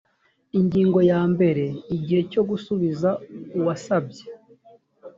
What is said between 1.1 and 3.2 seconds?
ya mbere igihe cyo gusubiza